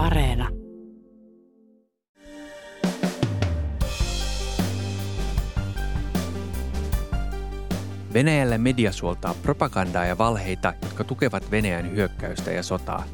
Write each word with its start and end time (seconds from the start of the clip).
Areena. 0.00 0.48
Venäjällä 8.14 8.58
media 8.58 8.92
suoltaa 8.92 9.34
propagandaa 9.42 10.04
ja 10.04 10.18
valheita, 10.18 10.74
jotka 10.82 11.04
tukevat 11.04 11.50
Venäjän 11.50 11.90
hyökkäystä 11.90 12.50
ja 12.50 12.62
sotaa. 12.62 13.04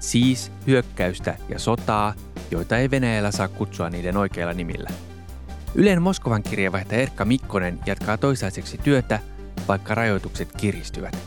Siis 0.00 0.52
hyökkäystä 0.66 1.36
ja 1.48 1.58
sotaa, 1.58 2.14
joita 2.50 2.78
ei 2.78 2.90
Venäjällä 2.90 3.30
saa 3.30 3.48
kutsua 3.48 3.90
niiden 3.90 4.16
oikeilla 4.16 4.54
nimillä. 4.54 4.90
Ylen 5.74 6.02
Moskovan 6.02 6.42
kirjeenvaihtaja 6.42 7.00
Erkka 7.00 7.24
Mikkonen 7.24 7.78
jatkaa 7.86 8.16
toisaiseksi 8.16 8.78
työtä, 8.78 9.20
vaikka 9.68 9.94
rajoitukset 9.94 10.52
kiristyvät. 10.52 11.18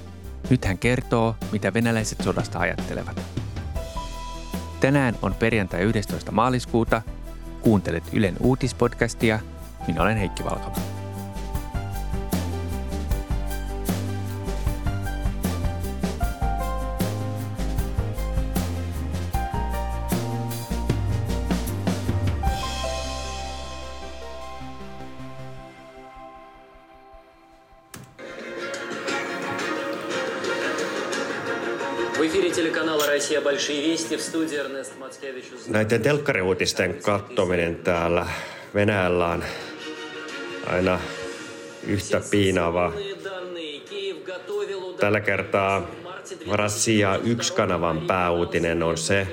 Nyt 0.50 0.66
hän 0.66 0.78
kertoo, 0.78 1.36
mitä 1.52 1.74
venäläiset 1.74 2.22
sodasta 2.22 2.60
ajattelevat. 2.60 3.41
Tänään 4.82 5.16
on 5.22 5.34
perjantai 5.34 5.82
11. 5.82 6.32
maaliskuuta. 6.32 7.02
Kuuntelet 7.62 8.04
Ylen 8.14 8.36
uutispodcastia. 8.40 9.40
Minä 9.88 10.02
olen 10.02 10.18
Heikki 10.18 10.44
Valkama. 10.44 10.91
Näiden 35.68 36.02
telkkariuutisten 36.02 37.02
katsominen 37.02 37.76
täällä 37.76 38.26
Venäjällä 38.76 39.28
on 39.28 39.44
aina 40.68 41.00
yhtä 41.88 42.22
piinaavaa. 42.32 42.94
Tällä 45.00 45.20
kertaa 45.20 45.88
Rassia 46.52 47.20
yksi 47.24 47.54
kanavan 47.54 48.02
pääuutinen 48.02 48.84
on 48.84 48.98
se, 48.98 49.28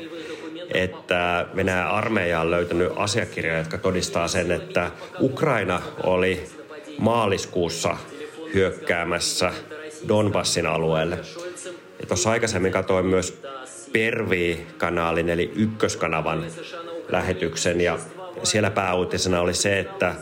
että 0.75 1.47
Venäjän 1.57 1.91
armeija 1.91 2.41
on 2.41 2.51
löytänyt 2.51 2.93
asiakirjoja, 2.97 3.59
jotka 3.59 3.79
todistaa 3.79 4.29
sen, 4.29 4.53
että 4.53 4.91
Ukraina 5.21 5.83
oli 6.03 6.49
maaliskuussa 6.99 7.97
hyökkäämässä 8.55 9.53
Donbassin 10.09 10.67
alueelle. 10.67 11.19
Ja 12.01 12.07
tuossa 12.07 12.31
aikaisemmin 12.31 12.73
katsoin 12.73 13.07
myös 13.07 13.43
Pervi-kanaalin 13.93 15.29
eli 15.29 15.53
ykköskanavan 15.57 16.47
lähetyksen 17.09 17.81
ja 17.81 17.99
siellä 18.43 18.71
pääuutisena 18.71 19.41
oli 19.41 19.55
se, 19.55 19.79
että 19.79 20.15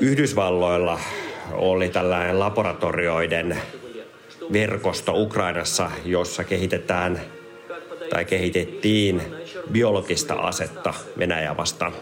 Yhdysvalloilla 0.00 1.00
oli 1.52 1.88
tällainen 1.88 2.38
laboratorioiden 2.38 3.62
verkosto 4.52 5.12
Ukrainassa, 5.14 5.90
jossa 6.04 6.44
kehitetään 6.44 7.20
tai 8.10 8.24
kehitettiin 8.24 9.22
biologista 9.72 10.34
asetta 10.34 10.94
Venäjä 11.18 11.56
vastaan. 11.56 11.92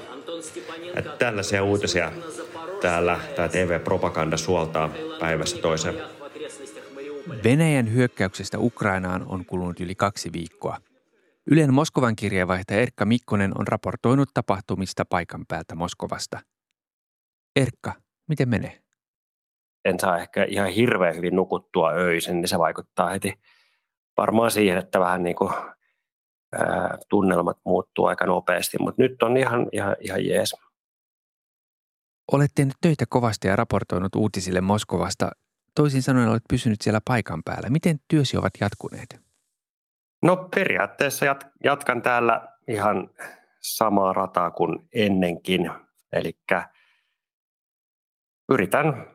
Että 0.97 1.11
tällaisia 1.19 1.63
uutisia 1.63 2.13
täällä 2.81 3.21
tämä 3.37 3.49
TV-propaganda 3.49 4.37
suoltaa 4.37 4.91
päivässä 5.21 5.59
toiseen. 5.59 6.16
Venäjän 7.45 7.93
hyökkäyksestä 7.93 8.59
Ukrainaan 8.59 9.27
on 9.29 9.47
kulunut 9.47 9.81
yli 9.81 9.95
kaksi 9.95 10.33
viikkoa. 10.33 10.79
Ylen 11.51 11.75
Moskovan 11.75 12.17
kirjeenvaihtaja 12.17 12.81
Erkka 12.81 13.05
Mikkonen 13.05 13.61
on 13.61 13.69
raportoinut 13.69 14.29
tapahtumista 14.35 15.05
paikan 15.05 15.45
päältä 15.49 15.75
Moskovasta. 15.75 16.41
Erkka, 17.57 17.93
miten 18.29 18.49
menee? 18.49 18.81
En 19.85 20.01
saa 20.01 20.19
ehkä 20.19 20.45
ihan 20.45 20.69
hirveän 20.69 21.17
hyvin 21.17 21.37
nukuttua 21.37 21.91
öisin, 21.91 22.37
niin 22.37 22.49
se 22.49 22.59
vaikuttaa 22.59 23.11
heti 23.11 23.35
varmaan 24.17 24.51
siihen, 24.51 24.79
että 24.79 25.01
vähän 25.01 25.23
niin 25.23 25.37
kuin, 25.37 25.53
ää, 26.53 26.99
tunnelmat 27.09 27.59
muuttuu 27.65 28.07
aika 28.07 28.27
nopeasti, 28.27 28.77
mutta 28.81 29.03
nyt 29.03 29.23
on 29.23 29.37
ihan, 29.37 29.67
ihan, 29.73 29.97
ihan 30.01 30.27
jees. 30.27 30.55
Olet 32.33 32.51
tehnyt 32.55 32.77
töitä 32.81 33.05
kovasti 33.09 33.49
ja 33.49 33.57
raportoinut 33.57 34.15
uutisille 34.15 34.61
Moskovasta. 34.61 35.31
Toisin 35.77 36.03
sanoen 36.03 36.29
olet 36.29 36.43
pysynyt 36.49 36.81
siellä 36.81 37.01
paikan 37.05 37.43
päällä. 37.45 37.71
Miten 37.71 38.01
työsi 38.09 38.37
ovat 38.37 38.53
jatkuneet? 38.61 39.21
No 40.23 40.49
periaatteessa 40.55 41.27
jat- 41.27 41.51
jatkan 41.65 42.03
täällä 42.03 42.49
ihan 42.69 43.11
samaa 43.61 44.13
rataa 44.13 44.51
kuin 44.51 44.89
ennenkin. 44.95 45.71
Eli 46.13 46.39
yritän 48.53 49.07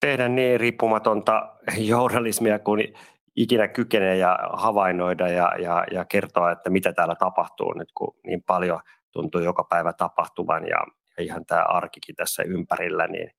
tehdä 0.00 0.28
niin 0.28 0.60
riippumatonta 0.60 1.56
journalismia 1.78 2.58
kuin 2.58 2.94
ikinä 3.36 3.68
kykenee 3.68 4.16
ja 4.16 4.38
havainnoida 4.52 5.28
ja, 5.28 5.52
ja, 5.58 5.84
ja 5.92 6.04
kertoa, 6.04 6.50
että 6.50 6.70
mitä 6.70 6.92
täällä 6.92 7.14
tapahtuu 7.14 7.72
nyt, 7.72 7.88
kun 7.94 8.16
niin 8.26 8.42
paljon 8.42 8.80
tuntuu 9.12 9.40
joka 9.40 9.64
päivä 9.64 9.92
tapahtuvan 9.92 10.66
ja, 10.66 10.86
ja 11.18 11.24
ihan 11.24 11.46
tämä 11.46 11.62
arkikin 11.62 12.14
tässä 12.14 12.42
ympärillä, 12.42 13.06
niin 13.06 13.30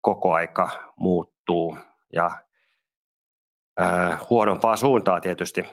koko 0.00 0.32
aika 0.32 0.94
muuttuu 1.50 1.76
ja 2.12 2.30
äh, 3.80 4.20
huonompaa 4.30 4.76
suuntaa 4.76 5.20
tietysti. 5.20 5.64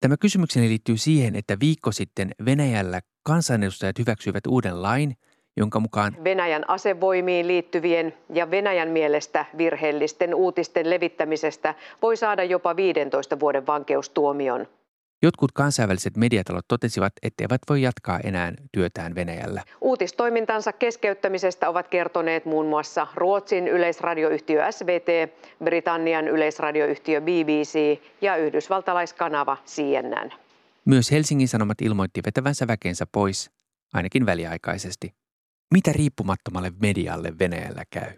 Tämä 0.00 0.16
kysymykseni 0.16 0.68
liittyy 0.68 0.96
siihen, 0.96 1.36
että 1.36 1.56
viikko 1.60 1.92
sitten 1.92 2.30
Venäjällä 2.44 3.00
kansanedustajat 3.22 3.98
hyväksyivät 3.98 4.46
uuden 4.46 4.82
lain, 4.82 5.16
jonka 5.56 5.80
mukaan 5.80 6.16
Venäjän 6.24 6.70
asevoimiin 6.70 7.48
liittyvien 7.48 8.14
ja 8.34 8.50
Venäjän 8.50 8.88
mielestä 8.88 9.44
virheellisten 9.58 10.34
uutisten 10.34 10.90
levittämisestä 10.90 11.74
voi 12.02 12.16
saada 12.16 12.44
jopa 12.44 12.76
15 12.76 13.40
vuoden 13.40 13.66
vankeustuomion. 13.66 14.66
Jotkut 15.22 15.52
kansainväliset 15.52 16.16
mediatalot 16.16 16.64
totesivat, 16.68 17.12
etteivät 17.22 17.60
voi 17.68 17.82
jatkaa 17.82 18.20
enää 18.24 18.52
työtään 18.72 19.14
Venäjällä. 19.14 19.62
Uutistoimintansa 19.80 20.72
keskeyttämisestä 20.72 21.68
ovat 21.68 21.88
kertoneet 21.88 22.44
muun 22.44 22.66
muassa 22.66 23.06
Ruotsin 23.14 23.68
yleisradioyhtiö 23.68 24.72
SVT, 24.72 25.32
Britannian 25.64 26.28
yleisradioyhtiö 26.28 27.20
BBC 27.20 28.00
ja 28.20 28.36
yhdysvaltalaiskanava 28.36 29.56
CNN. 29.66 30.32
Myös 30.84 31.10
Helsingin 31.10 31.48
Sanomat 31.48 31.80
ilmoitti 31.80 32.20
vetävänsä 32.26 32.66
väkensä 32.66 33.06
pois, 33.12 33.50
ainakin 33.92 34.26
väliaikaisesti. 34.26 35.14
Mitä 35.74 35.92
riippumattomalle 35.92 36.72
medialle 36.80 37.32
Venäjällä 37.38 37.82
käy? 37.90 38.12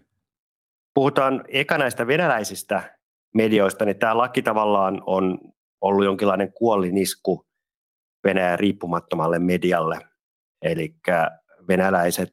Puhutaan 0.94 1.44
eka 1.48 1.78
näistä 1.78 2.06
venäläisistä 2.06 2.98
medioista, 3.34 3.84
niin 3.84 3.98
tämä 3.98 4.19
laki 4.19 4.42
tavallaan 4.42 5.03
on 5.06 5.38
ollut 5.81 6.05
jonkinlainen 6.05 6.53
kuollinisku 6.53 7.47
Venäjän 8.25 8.59
riippumattomalle 8.59 9.39
medialle. 9.39 9.99
Eli 10.62 10.94
venäläiset, 11.69 12.31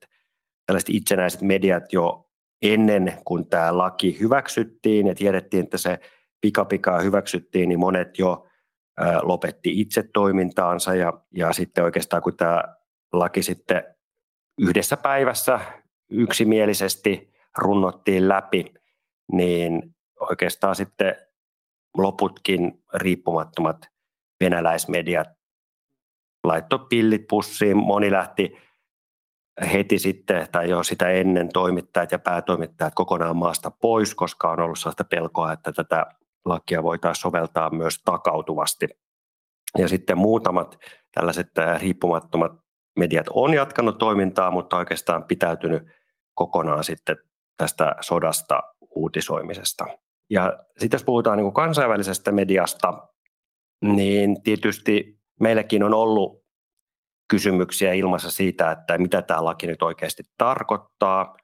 tällaiset 0.66 0.89
itsenäiset 0.89 1.41
mediat 1.41 1.94
jo 1.94 2.29
ennen 2.61 3.17
kuin 3.25 3.50
tämä 3.50 3.78
laki 3.78 4.19
hyväksyttiin 4.19 5.07
ja 5.07 5.16
tiedettiin, 5.16 5.63
että 5.63 5.78
se 5.78 6.00
pikapikaa 6.41 7.01
hyväksyttiin, 7.01 7.69
niin 7.69 7.79
monet 7.79 8.19
jo 8.19 8.47
lopetti 9.22 9.81
itse 9.81 10.03
toimintaansa 10.13 10.95
ja, 10.95 11.13
ja 11.35 11.53
sitten 11.53 11.83
oikeastaan 11.83 12.22
kun 12.23 12.38
tämä 12.38 12.63
laki 13.13 13.44
sitten 13.44 13.83
yhdessä 14.62 14.97
päivässä 14.97 15.59
yksimielisesti 16.09 17.33
runnottiin 17.57 18.29
läpi, 18.29 18.73
niin 19.31 19.95
oikeastaan 20.19 20.75
sitten 20.75 21.16
loputkin 21.97 22.83
riippumattomat 22.94 23.78
venäläismediat 24.44 25.27
laittoi 26.44 26.80
pillit 26.89 27.27
pussiin. 27.30 27.77
Moni 27.77 28.12
lähti 28.12 28.57
heti 29.74 30.00
sitten 30.00 30.47
tai 30.51 30.69
jo 30.69 30.83
sitä 30.83 31.09
ennen 31.09 31.50
toimittajat 31.53 32.12
ja 32.12 32.19
päätoimittajat 32.19 32.95
kokonaan 32.95 33.38
maasta 33.38 33.71
pois, 33.71 34.15
koska 34.15 34.51
on 34.51 34.59
ollut 34.59 34.80
sellaista 34.80 35.03
pelkoa, 35.03 35.53
että 35.53 35.71
tätä 35.71 36.06
lakia 36.45 36.83
voitaisiin 36.83 37.21
soveltaa 37.21 37.69
myös 37.69 38.01
takautuvasti. 38.06 38.88
Ja 39.77 39.88
sitten 39.88 40.18
muutamat 40.18 40.77
tällaiset 41.12 41.51
riippumattomat 41.77 42.51
mediat 43.00 43.25
on 43.30 43.53
jatkanut 43.53 43.97
toimintaa, 43.97 44.51
mutta 44.51 44.77
oikeastaan 44.77 45.24
pitäytynyt 45.24 45.83
kokonaan 46.33 46.83
sitten 46.83 47.18
tästä 47.57 47.95
sodasta 48.01 48.63
uutisoimisesta. 48.95 49.86
Ja 50.30 50.60
sitten 50.77 50.98
jos 50.98 51.04
puhutaan 51.04 51.38
niin 51.38 51.45
kuin 51.45 51.54
kansainvälisestä 51.54 52.31
mediasta, 52.31 53.07
niin 53.83 54.42
tietysti 54.44 55.19
meilläkin 55.39 55.83
on 55.83 55.94
ollut 55.94 56.45
kysymyksiä 57.27 57.94
ilmassa 57.94 58.31
siitä, 58.31 58.72
että 58.72 58.98
mitä 58.98 59.22
tämä 59.22 59.45
laki 59.45 59.68
nyt 59.68 59.81
oikeasti 59.81 60.24
tarkoittaa, 60.38 61.36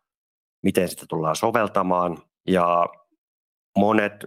miten 0.63 0.89
sitä 0.89 1.05
tullaan 1.09 1.35
soveltamaan. 1.35 2.17
Ja 2.47 2.85
monet 3.77 4.25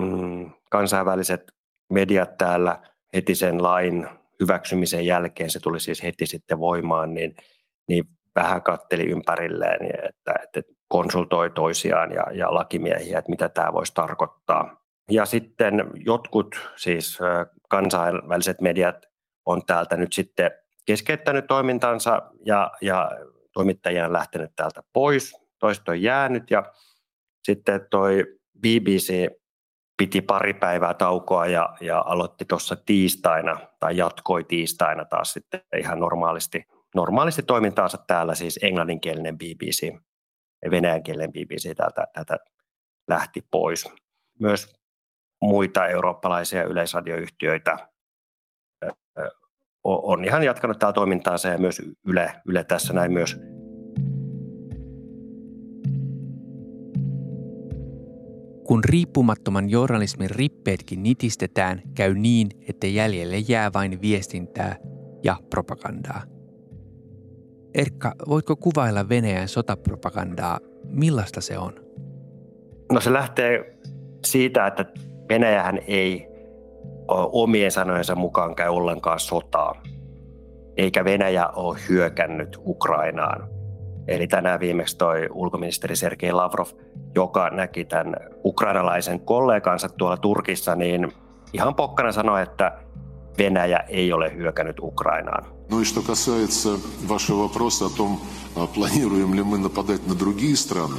mm, 0.00 0.50
kansainväliset 0.70 1.52
mediat 1.92 2.36
täällä 2.38 2.82
heti 3.14 3.34
sen 3.34 3.62
lain 3.62 4.08
hyväksymisen 4.40 5.06
jälkeen, 5.06 5.50
se 5.50 5.60
tuli 5.60 5.80
siis 5.80 6.02
heti 6.02 6.26
sitten 6.26 6.58
voimaan, 6.58 7.14
niin, 7.14 7.36
niin 7.88 8.04
vähän 8.34 8.62
katteli 8.62 9.02
ympärilleen, 9.02 10.08
että, 10.08 10.34
että 10.42 10.72
konsultoi 10.88 11.50
toisiaan 11.50 12.12
ja, 12.12 12.26
ja 12.32 12.54
lakimiehiä, 12.54 13.18
että 13.18 13.30
mitä 13.30 13.48
tämä 13.48 13.72
voisi 13.72 13.94
tarkoittaa. 13.94 14.82
Ja 15.10 15.26
sitten 15.26 15.90
jotkut 15.94 16.70
siis 16.76 17.18
kansainväliset 17.68 18.60
mediat 18.60 19.06
on 19.46 19.62
täältä 19.66 19.96
nyt 19.96 20.12
sitten 20.12 20.50
keskeyttänyt 20.86 21.46
toimintansa 21.46 22.22
ja, 22.44 22.72
ja 22.80 23.10
toimittajia 23.52 24.06
on 24.06 24.12
lähtenyt 24.12 24.52
täältä 24.56 24.82
pois, 24.92 25.36
toiset 25.58 25.88
on 25.88 26.02
jäänyt 26.02 26.50
ja 26.50 26.72
sitten 27.44 27.86
toi 27.90 28.24
BBC 28.58 29.28
piti 29.96 30.20
pari 30.20 30.54
päivää 30.54 30.94
taukoa 30.94 31.46
ja, 31.46 31.76
ja 31.80 32.04
aloitti 32.06 32.44
tuossa 32.44 32.76
tiistaina 32.76 33.58
tai 33.80 33.96
jatkoi 33.96 34.44
tiistaina 34.44 35.04
taas 35.04 35.32
sitten 35.32 35.60
ihan 35.78 36.00
normaalisti, 36.00 36.64
normaalisti 36.94 37.42
toimintaansa 37.42 37.98
täällä, 38.06 38.34
siis 38.34 38.58
englanninkielinen 38.62 39.38
BBC 39.38 39.92
venäjänkielinen 40.70 41.32
BBC 41.32 41.76
täältä, 41.76 42.06
täältä 42.12 42.38
lähti 43.08 43.46
pois. 43.50 43.88
Myös 44.40 44.74
muita 45.42 45.86
eurooppalaisia 45.86 46.64
yleisradioyhtiöitä 46.64 47.76
on 49.84 50.24
ihan 50.24 50.42
jatkanut 50.42 50.78
täällä 50.78 50.94
toimintaansa 50.94 51.48
ja 51.48 51.58
myös 51.58 51.82
Yle, 52.06 52.32
Yle 52.48 52.64
tässä 52.64 52.92
näin 52.92 53.12
myös 53.12 53.36
Kun 58.66 58.84
riippumattoman 58.84 59.70
journalismin 59.70 60.30
rippeetkin 60.30 61.02
nitistetään, 61.02 61.82
käy 61.94 62.14
niin, 62.14 62.48
että 62.68 62.86
jäljelle 62.86 63.38
jää 63.38 63.72
vain 63.72 64.00
viestintää 64.00 64.76
ja 65.24 65.36
propagandaa. 65.50 66.35
Erkka, 67.76 68.12
voitko 68.28 68.56
kuvailla 68.56 69.08
Venäjän 69.08 69.48
sotapropagandaa? 69.48 70.58
Millaista 70.84 71.40
se 71.40 71.58
on? 71.58 71.72
No 72.92 73.00
se 73.00 73.12
lähtee 73.12 73.78
siitä, 74.24 74.66
että 74.66 74.86
Venäjähän 75.28 75.78
ei 75.86 76.28
omien 77.32 77.70
sanojensa 77.70 78.14
mukaan 78.14 78.54
käy 78.54 78.68
ollenkaan 78.68 79.20
sotaa, 79.20 79.82
eikä 80.76 81.04
Venäjä 81.04 81.48
ole 81.48 81.78
hyökännyt 81.88 82.58
Ukrainaan. 82.66 83.48
Eli 84.08 84.26
tänään 84.26 84.60
viimeksi 84.60 84.98
toi 84.98 85.28
ulkoministeri 85.32 85.96
Sergei 85.96 86.32
Lavrov, 86.32 86.66
joka 87.14 87.50
näki 87.50 87.84
tämän 87.84 88.16
ukrainalaisen 88.44 89.20
kollegansa 89.20 89.88
tuolla 89.88 90.16
Turkissa, 90.16 90.74
niin 90.74 91.12
ihan 91.52 91.74
pokkana 91.74 92.12
sanoi, 92.12 92.42
että 92.42 92.78
Venäjä 93.38 93.78
ei 93.78 94.12
ole 94.12 94.34
hyökännyt 94.36 94.76
Ukrainaan. 94.80 95.55
Ну 95.69 95.81
и 95.81 95.85
что 95.85 96.01
касается 96.01 96.77
вашего 97.07 97.43
вопроса 97.43 97.85
о 97.85 97.89
том, 97.89 98.19
планируем 98.73 99.33
ли 99.33 99.43
мы 99.43 99.57
нападать 99.57 100.07
на 100.07 100.15
другие 100.15 100.55
страны, 100.55 100.97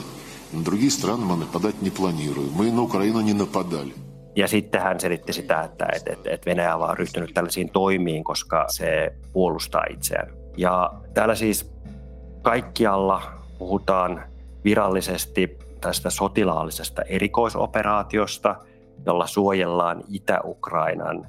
на 0.52 0.64
другие 0.64 0.90
страны 0.90 1.24
мы 1.24 1.36
нападать 1.36 1.82
не 1.82 1.90
планируем. 1.90 2.50
Мы 2.54 2.70
на 2.70 2.82
Украину 2.82 3.20
не 3.20 3.34
нападали. 3.34 3.94
Ja 4.36 4.48
sitten 4.48 4.82
hän 4.82 5.00
selitti 5.00 5.32
sitä, 5.32 5.60
että, 5.60 5.86
että, 5.96 6.12
että, 6.12 6.30
että 6.30 6.50
Venäjä 6.50 6.76
on 6.76 6.98
ryhtynyt 6.98 7.34
tällaisiin 7.34 7.70
toimiin, 7.70 8.24
koska 8.24 8.66
se 8.68 9.14
puolustaa 9.32 9.84
itseään. 9.90 10.32
Ja 10.56 10.92
täällä 11.14 11.34
siis 11.34 11.72
kaikkialla 12.42 13.22
puhutaan 13.58 14.22
virallisesti 14.64 15.58
tästä 15.80 16.10
sotilaallisesta 16.10 17.02
erikoisoperaatiosta, 17.02 18.56
jolla 19.06 19.26
suojellaan 19.26 20.04
Itä-Ukrainan 20.08 21.26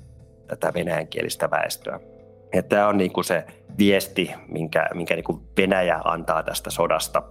tätä 0.48 0.74
venäjänkielistä 0.74 1.51
väestöä. 1.51 2.00
Ja 2.55 2.62
tämä 2.62 2.89
on 2.89 2.99
niin 2.99 3.12
kuin 3.12 3.25
se 3.25 3.47
viesti, 3.79 4.31
minkä, 4.49 4.89
minkä 4.95 5.15
niin 5.15 5.25
kuin 5.25 5.43
Venäjä 5.56 6.00
antaa 6.05 6.43
tästä 6.43 6.71
sodasta. 6.71 7.23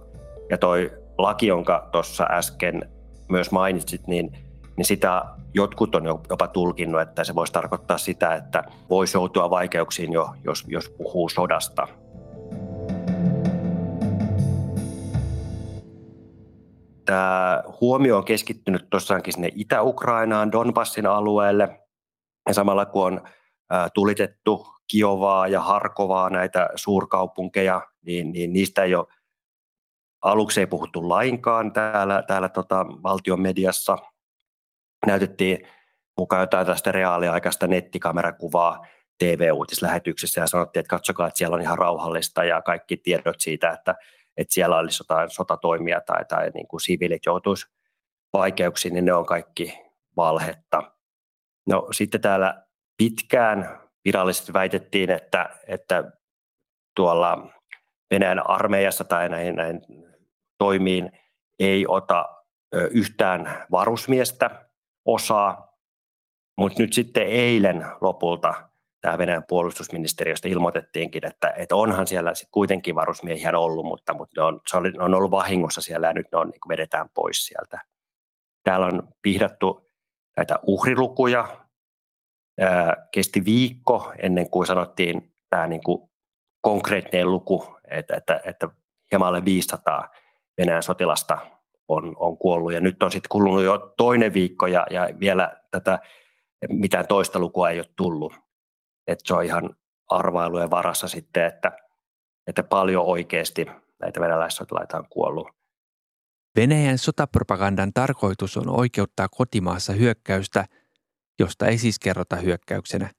Ja 0.50 0.58
toi 0.58 0.92
laki, 1.18 1.46
jonka 1.46 1.88
tuossa 1.92 2.26
äsken 2.30 2.90
myös 3.28 3.50
mainitsit, 3.50 4.06
niin, 4.06 4.32
niin 4.76 4.84
sitä 4.84 5.24
jotkut 5.54 5.94
on 5.94 6.04
jopa 6.04 6.48
tulkinnut, 6.48 7.00
että 7.00 7.24
se 7.24 7.34
voisi 7.34 7.52
tarkoittaa 7.52 7.98
sitä, 7.98 8.34
että 8.34 8.64
voisi 8.90 9.16
joutua 9.16 9.50
vaikeuksiin 9.50 10.12
jo, 10.12 10.34
jos, 10.44 10.64
jos 10.68 10.88
puhuu 10.88 11.28
sodasta. 11.28 11.88
Tämä 17.04 17.62
huomio 17.80 18.16
on 18.16 18.24
keskittynyt 18.24 18.86
tosiaankin 18.90 19.32
sinne 19.32 19.50
Itä-Ukrainaan, 19.54 20.52
Donbassin 20.52 21.06
alueelle. 21.06 21.80
Ja 22.48 22.54
samalla 22.54 22.86
kun 22.86 23.06
on 23.06 23.20
tulitettu 23.94 24.66
Kiovaa 24.88 25.48
ja 25.48 25.60
Harkovaa, 25.60 26.30
näitä 26.30 26.68
suurkaupunkeja, 26.74 27.86
niin, 28.02 28.32
niin 28.32 28.52
niistä 28.52 28.82
ei 28.82 28.94
ole 28.94 29.06
aluksi 30.22 30.60
ei 30.60 30.66
puhuttu 30.66 31.08
lainkaan 31.08 31.72
täällä, 31.72 32.22
täällä 32.22 32.48
tota, 32.48 32.86
valtion 33.02 33.40
mediassa. 33.40 33.98
Näytettiin 35.06 35.68
mukaan 36.18 36.42
jotain 36.42 36.66
tästä 36.66 36.92
reaaliaikaista 36.92 37.66
nettikamerakuvaa 37.66 38.86
TV-uutislähetyksessä 39.18 40.40
ja 40.40 40.46
sanottiin, 40.46 40.80
että 40.80 40.90
katsokaa, 40.90 41.26
että 41.26 41.38
siellä 41.38 41.54
on 41.54 41.60
ihan 41.60 41.78
rauhallista 41.78 42.44
ja 42.44 42.62
kaikki 42.62 42.96
tiedot 42.96 43.36
siitä, 43.38 43.70
että, 43.70 43.94
että 44.36 44.54
siellä 44.54 44.78
olisi 44.78 45.00
jotain 45.02 45.30
sotatoimia 45.30 46.00
tai, 46.00 46.24
tai 46.24 46.50
niin 46.54 46.68
kuin 46.68 46.80
siviilit 46.80 47.26
joutuisi 47.26 47.66
vaikeuksiin, 48.32 48.94
niin 48.94 49.04
ne 49.04 49.12
on 49.12 49.26
kaikki 49.26 49.78
valhetta. 50.16 50.92
No 51.66 51.88
sitten 51.92 52.20
täällä 52.20 52.64
pitkään 52.96 53.87
virallisesti 54.08 54.52
väitettiin, 54.52 55.10
että, 55.10 55.58
että 55.66 56.12
tuolla 56.96 57.48
Venäjän 58.10 58.50
armeijassa 58.50 59.04
tai 59.04 59.28
näihin, 59.28 59.54
näihin 59.56 59.80
toimiin 60.58 61.12
ei 61.58 61.84
ota 61.88 62.28
yhtään 62.90 63.66
varusmiestä 63.70 64.68
osaa, 65.04 65.78
mutta 66.56 66.82
nyt 66.82 66.92
sitten 66.92 67.26
eilen 67.26 67.86
lopulta 68.00 68.54
tämä 69.00 69.18
Venäjän 69.18 69.44
puolustusministeriöstä 69.48 70.48
ilmoitettiinkin, 70.48 71.26
että, 71.26 71.50
että 71.56 71.76
onhan 71.76 72.06
siellä 72.06 72.34
sitten 72.34 72.52
kuitenkin 72.52 72.94
varusmiehiä 72.94 73.58
ollut, 73.58 73.86
mutta, 73.86 74.14
mutta 74.14 74.40
ne 74.40 74.44
on, 74.46 74.60
se 74.66 74.76
oli, 74.76 74.90
ne 74.90 75.04
on 75.04 75.14
ollut 75.14 75.30
vahingossa 75.30 75.80
siellä 75.80 76.06
ja 76.06 76.12
nyt 76.12 76.26
ne 76.32 76.38
on, 76.38 76.48
niin 76.48 76.60
vedetään 76.68 77.08
pois 77.14 77.46
sieltä. 77.46 77.80
Täällä 78.64 78.86
on 78.86 79.08
pihdattu 79.22 79.90
näitä 80.36 80.58
uhrilukuja. 80.62 81.67
Kesti 83.12 83.44
viikko 83.44 84.12
ennen 84.22 84.50
kuin 84.50 84.66
sanottiin 84.66 85.34
tämä 85.50 85.66
niin 85.66 85.82
kuin 85.82 86.10
konkreettinen 86.60 87.30
luku, 87.30 87.76
että, 87.90 88.16
että, 88.16 88.40
että 88.44 88.68
hieman 89.12 89.28
alle 89.28 89.44
500 89.44 90.08
Venäjän 90.58 90.82
sotilasta 90.82 91.38
on, 91.88 92.16
on 92.16 92.38
kuollut. 92.38 92.72
Ja 92.72 92.80
nyt 92.80 93.02
on 93.02 93.12
sitten 93.12 93.28
kulunut 93.28 93.62
jo 93.62 93.94
toinen 93.96 94.34
viikko 94.34 94.66
ja, 94.66 94.86
ja 94.90 95.08
vielä 95.20 95.56
tätä 95.70 95.98
mitään 96.68 97.06
toista 97.06 97.38
lukua 97.38 97.70
ei 97.70 97.78
ole 97.78 97.86
tullut. 97.96 98.34
Että 99.06 99.22
se 99.26 99.34
on 99.34 99.44
ihan 99.44 99.76
arvailujen 100.08 100.70
varassa 100.70 101.08
sitten, 101.08 101.44
että, 101.44 101.72
että 102.46 102.62
paljon 102.62 103.04
oikeasti 103.04 103.66
näitä 104.00 104.20
venäläissotilaita 104.20 104.98
on 104.98 105.06
kuollut. 105.10 105.48
Venäjän 106.56 106.98
sotapropagandan 106.98 107.92
tarkoitus 107.92 108.56
on 108.56 108.68
oikeuttaa 108.68 109.28
kotimaassa 109.28 109.92
hyökkäystä, 109.92 110.64
josta 111.38 111.66
ei 111.66 111.78
siis 111.78 111.98
kerrota 111.98 112.36
hyökkäyksenä. 112.36 113.10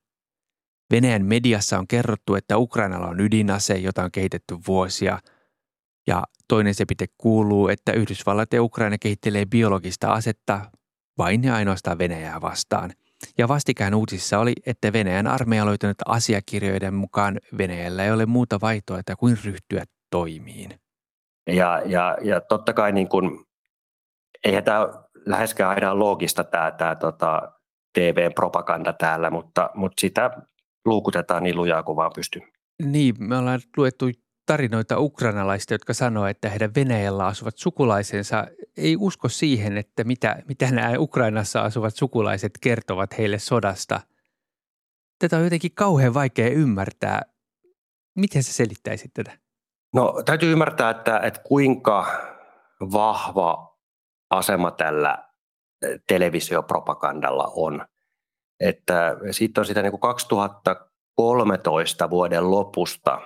Venäjän 0.91 1.25
mediassa 1.25 1.79
on 1.79 1.87
kerrottu, 1.87 2.35
että 2.35 2.57
Ukrainalla 2.57 3.07
on 3.07 3.19
ydinase, 3.19 3.77
jota 3.77 4.03
on 4.03 4.11
kehitetty 4.11 4.57
vuosia, 4.67 5.19
ja 6.07 6.23
toinen 6.47 6.73
sepite 6.75 7.05
kuuluu, 7.17 7.67
että 7.67 7.91
Yhdysvallat 7.91 8.53
ja 8.53 8.63
Ukraina 8.63 8.97
kehittelee 8.97 9.45
biologista 9.45 10.13
asetta 10.13 10.61
vain 11.17 11.43
ja 11.43 11.55
ainoastaan 11.55 11.97
Venäjää 11.97 12.41
vastaan. 12.41 12.93
Ja 13.37 13.47
vastikään 13.47 13.95
uutisissa 13.95 14.39
oli, 14.39 14.53
että 14.65 14.93
Venäjän 14.93 15.27
armeija 15.27 15.65
löytänyt 15.65 15.97
asiakirjoiden 16.05 16.93
mukaan 16.93 17.39
Venäjällä 17.57 18.05
ei 18.05 18.11
ole 18.11 18.25
muuta 18.25 18.61
vaihtoehtoa 18.61 19.15
kuin 19.15 19.37
ryhtyä 19.45 19.83
toimiin. 20.09 20.79
Ja, 21.47 21.81
ja, 21.85 22.17
ja 22.21 22.41
totta 22.41 22.73
kai 22.73 22.91
niin 22.91 23.09
kuin, 23.09 23.45
eihän 24.45 24.63
tämä 24.63 24.87
läheskään 25.25 25.69
aina 25.69 25.99
loogista 25.99 26.43
tämä, 26.43 26.71
tämä 26.71 26.95
tota, 26.95 27.58
TV-propaganda 27.93 28.93
täällä, 28.93 29.29
mutta, 29.29 29.69
mutta 29.73 30.01
sitä 30.01 30.31
luukutetaan 30.85 31.43
niin 31.43 31.55
lujaa 31.55 31.83
kuin 31.83 31.95
vaan 31.95 32.11
pystyy. 32.15 32.41
Niin, 32.83 33.15
me 33.19 33.37
ollaan 33.37 33.59
luettu 33.77 34.05
tarinoita 34.45 34.99
ukrainalaista, 34.99 35.73
jotka 35.73 35.93
sanoo, 35.93 36.25
että 36.25 36.49
heidän 36.49 36.75
Venäjällä 36.75 37.25
asuvat 37.25 37.57
sukulaisensa 37.57 38.47
ei 38.77 38.97
usko 38.99 39.29
siihen, 39.29 39.77
että 39.77 40.03
mitä, 40.03 40.43
mitä 40.47 40.71
nämä 40.71 40.93
Ukrainassa 40.97 41.61
asuvat 41.61 41.95
sukulaiset 41.95 42.51
kertovat 42.61 43.17
heille 43.17 43.39
sodasta. 43.39 44.01
Tätä 45.19 45.37
on 45.37 45.43
jotenkin 45.43 45.71
kauhean 45.75 46.13
vaikea 46.13 46.49
ymmärtää. 46.49 47.21
Miten 48.15 48.43
sä 48.43 48.53
selittäisit 48.53 49.13
tätä? 49.13 49.31
No 49.93 50.23
täytyy 50.25 50.51
ymmärtää, 50.51 50.89
että, 50.89 51.19
että 51.19 51.41
kuinka 51.43 52.05
vahva 52.81 53.77
asema 54.29 54.71
tällä 54.71 55.28
televisiopropagandalla 56.07 57.51
on. 57.55 57.85
että 58.59 59.17
siitä 59.31 59.61
on 59.61 59.65
sitä 59.65 59.81
niin 59.81 59.91
kuin 59.91 60.01
2013 60.01 62.09
vuoden 62.09 62.51
lopusta 62.51 63.21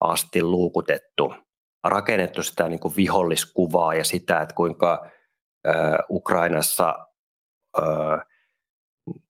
asti 0.00 0.42
luukutettu, 0.42 1.34
rakennettu 1.84 2.42
sitä 2.42 2.68
niin 2.68 2.80
kuin 2.80 2.96
viholliskuvaa 2.96 3.94
ja 3.94 4.04
sitä, 4.04 4.40
että 4.40 4.54
kuinka 4.54 5.06
Ukrainassa 6.10 7.06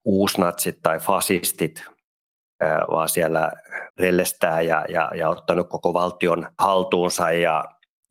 uusnatsit 0.05 0.83
tai 0.83 0.99
fasistit 0.99 1.85
vaan 2.91 3.09
siellä 3.09 3.53
rellestää 3.99 4.61
ja, 4.61 4.85
ja, 4.89 5.11
ja 5.15 5.29
ottanut 5.29 5.69
koko 5.69 5.95
valtion 5.95 6.49
haltuunsa. 6.59 7.33
Ja, 7.33 7.65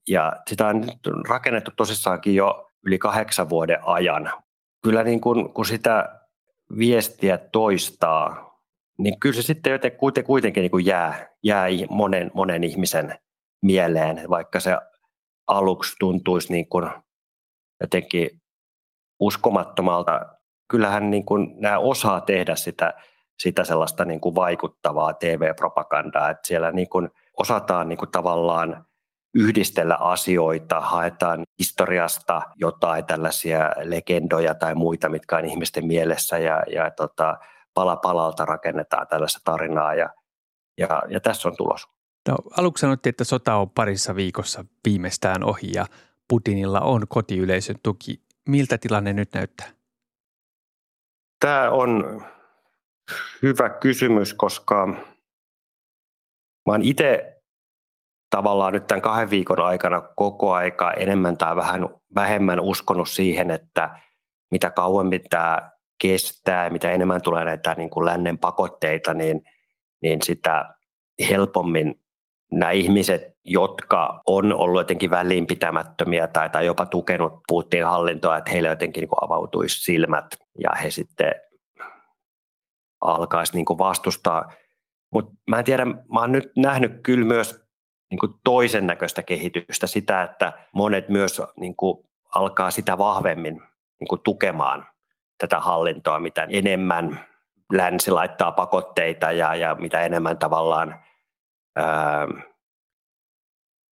ja 0.10 0.34
sitä 0.50 0.68
on 0.68 0.84
rakennettu 1.30 1.72
tosissaankin 1.78 2.36
jo 2.36 2.71
yli 2.86 2.98
kahdeksan 2.98 3.50
vuoden 3.50 3.80
ajan. 3.84 4.32
Kyllä 4.84 5.04
niin 5.04 5.22
kun, 5.22 5.54
kun 5.54 5.66
sitä 5.66 6.22
viestiä 6.78 7.38
toistaa, 7.38 8.52
niin 8.98 9.20
kyllä 9.20 9.36
se 9.36 9.42
sitten 9.42 9.72
joten 9.72 9.92
kuitenkin 10.26 10.62
niin 10.62 10.72
kuin 10.72 10.86
jää, 10.86 11.28
jää 11.44 11.68
monen, 11.90 12.32
monen 12.34 12.64
ihmisen 12.64 13.20
mieleen, 13.62 14.30
vaikka 14.30 14.60
se 14.60 14.78
aluksi 15.48 15.96
tuntuisi 16.00 16.54
niin 16.54 16.70
kuin 16.70 16.90
jotenkin 17.82 18.30
uskomattomalta. 19.20 20.26
Kyllähän 20.68 21.12
niin 21.12 21.26
kuin 21.26 21.54
nämä 21.58 21.80
osaa 21.80 22.22
tehdä 22.22 22.56
sitä, 22.56 22.94
sitä 23.40 23.64
sellaista 23.64 24.06
niin 24.06 24.22
kuin 24.22 24.36
vaikuttavaa 24.36 25.14
TV-propagandaa, 25.14 26.30
että 26.30 26.48
siellä 26.48 26.72
niin 26.72 26.90
kuin 26.90 27.10
osataan 27.38 27.90
niin 27.90 27.98
kuin 27.98 28.12
tavallaan 28.12 28.86
yhdistellä 29.36 29.96
asioita, 29.96 30.82
haetaan 30.82 31.44
historiasta 31.60 32.42
jotain 32.56 33.06
tällaisia 33.06 33.72
legendoja 33.84 34.56
tai 34.56 34.76
muita, 34.76 35.10
mitkä 35.10 35.38
on 35.38 35.46
ihmisten 35.46 35.86
mielessä 35.86 36.38
ja, 36.38 36.64
ja 36.74 36.92
tota, 36.92 37.38
pala 37.74 37.96
palalta 37.96 38.46
rakennetaan 38.46 39.08
tällaista 39.08 39.40
tarinaa 39.44 39.96
ja, 39.96 40.10
ja, 40.78 41.04
ja 41.10 41.20
tässä 41.20 41.50
on 41.50 41.58
tulos. 41.58 41.88
No, 42.30 42.36
aluksi 42.58 42.82
sanottiin, 42.82 43.12
että 43.12 43.24
sota 43.24 43.56
on 43.56 43.70
parissa 43.70 44.16
viikossa 44.16 44.66
viimeistään 44.86 45.44
ohi 45.44 45.72
ja 45.74 45.86
Putinilla 46.28 46.80
on 46.80 47.08
kotiyleisön 47.08 47.76
tuki. 47.84 48.22
Miltä 48.48 48.78
tilanne 48.78 49.14
nyt 49.14 49.34
näyttää? 49.34 49.68
Tämä 51.40 51.70
on 51.70 52.22
hyvä 53.42 53.70
kysymys, 53.70 54.34
koska 54.34 54.88
mä 56.66 56.74
oon 56.74 56.82
itse 56.82 57.31
tavallaan 58.32 58.74
nyt 58.74 58.88
tämän 58.88 59.02
kahden 59.02 59.30
viikon 59.30 59.60
aikana 59.60 60.02
koko 60.02 60.54
aika 60.54 60.92
enemmän 60.92 61.38
tai 61.38 61.56
vähän 61.56 61.90
vähemmän 62.16 62.60
uskonut 62.60 63.10
siihen, 63.10 63.52
että 63.52 64.00
mitä 64.52 64.70
kauemmin 64.70 65.22
tämä 65.30 65.72
kestää 66.02 66.70
mitä 66.70 66.92
enemmän 66.92 67.22
tulee 67.22 67.46
näitä 67.46 67.76
niin 67.78 67.90
kuin 67.90 68.06
lännen 68.06 68.38
pakotteita, 68.38 69.14
niin, 69.14 69.42
niin 70.02 70.22
sitä 70.22 70.76
helpommin 71.30 72.02
nämä 72.52 72.72
ihmiset, 72.72 73.38
jotka 73.46 74.22
on 74.26 74.54
ollut 74.54 74.80
jotenkin 74.80 75.10
väliinpitämättömiä 75.10 76.28
tai, 76.28 76.50
tai 76.50 76.66
jopa 76.66 76.86
tukenut 76.86 77.34
Putinin 77.48 77.86
hallintoa, 77.86 78.38
että 78.38 78.52
heille 78.52 78.70
jotenkin 78.70 79.02
niin 79.02 79.10
avautuisi 79.22 79.84
silmät 79.84 80.26
ja 80.60 80.70
he 80.84 80.92
sitten 80.92 81.32
alkaisi 83.02 83.54
niin 83.54 83.66
kuin 83.66 83.78
vastustaa. 83.78 84.52
Mutta 85.14 85.34
mä 85.50 85.60
en 85.60 85.66
tiedä, 85.66 85.86
mä 85.86 86.20
oon 86.20 86.32
nyt 86.32 86.52
nähnyt 86.58 87.00
kyllä 87.04 87.26
myös 87.26 87.61
niin 88.12 88.20
kuin 88.20 88.34
toisen 88.44 88.88
näköistä 88.88 89.24
kehitystä, 89.24 89.88
sitä, 89.88 90.24
että 90.24 90.54
monet 90.74 91.10
myös 91.10 91.42
niin 91.56 91.76
kuin 91.76 92.08
alkaa 92.36 92.72
sitä 92.72 92.98
vahvemmin 92.98 93.62
niin 94.00 94.08
kuin 94.08 94.22
tukemaan 94.22 94.88
tätä 95.38 95.60
hallintoa, 95.60 96.20
mitä 96.20 96.48
enemmän 96.50 97.26
länsi 97.74 98.12
laittaa 98.12 98.52
pakotteita 98.52 99.32
ja, 99.32 99.56
ja 99.56 99.76
mitä 99.76 100.02
enemmän 100.02 100.38
tavallaan 100.38 100.96
ää, 101.76 102.28